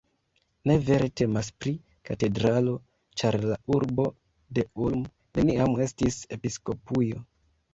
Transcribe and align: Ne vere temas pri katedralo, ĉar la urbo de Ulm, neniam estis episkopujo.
Ne 0.69 0.75
vere 0.85 1.09
temas 1.19 1.49
pri 1.65 1.73
katedralo, 2.09 2.73
ĉar 3.23 3.37
la 3.51 3.59
urbo 3.77 4.07
de 4.59 4.67
Ulm, 4.87 5.05
neniam 5.41 5.79
estis 5.89 6.19
episkopujo. 6.39 7.25